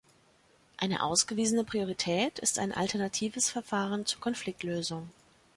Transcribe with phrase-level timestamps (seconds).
[0.77, 5.11] Eine ausgewiesene Priorität ist ein alternatives Verfahren zur Konfliktlösung.